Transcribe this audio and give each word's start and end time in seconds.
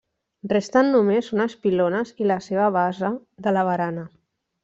Resten 0.53 0.87
només 0.93 1.27
unes 1.35 1.53
pilones 1.65 2.15
i 2.23 2.29
la 2.33 2.39
seva 2.47 2.71
basa 2.79 3.13
de 3.49 3.57
la 3.59 3.67
barana. 3.71 4.09